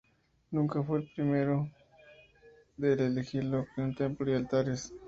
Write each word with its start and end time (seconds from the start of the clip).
Numa 0.49 0.83
fue 0.83 0.97
el 0.97 1.11
primero 1.15 1.69
que 2.75 2.95
le 2.95 3.03
erigió 3.07 3.43
un 3.77 3.93
templo 3.93 4.31
y 4.31 4.33
altares. 4.33 4.91